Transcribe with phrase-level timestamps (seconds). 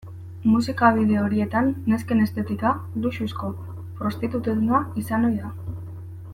[0.51, 2.73] Musika bideo horietan nesken estetika
[3.05, 3.53] luxuzko
[4.01, 5.55] prostitutena izan ohi da.